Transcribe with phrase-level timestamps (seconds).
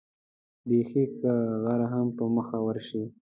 [0.67, 1.31] بېخي که
[1.63, 3.03] غر هم په مخه ورشي.